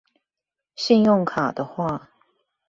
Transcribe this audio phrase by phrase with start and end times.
[0.75, 2.09] 信用卡的話